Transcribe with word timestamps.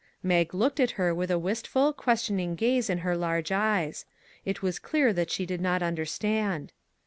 "Mag 0.33 0.51
looked 0.55 0.79
at 0.79 0.89
her 0.97 1.13
with 1.13 1.29
a 1.29 1.37
wistful, 1.37 1.93
question 1.93 2.33
'54 2.37 2.45
SURPRISES 2.47 2.49
ing 2.49 2.55
gaze 2.75 2.89
in 2.89 2.97
her 3.03 3.15
large 3.15 3.51
eyes. 3.51 4.05
It 4.45 4.63
was 4.63 4.79
clear 4.79 5.13
that 5.13 5.29
she 5.29 5.45
did 5.45 5.61
not 5.61 5.83
understand. 5.83 6.73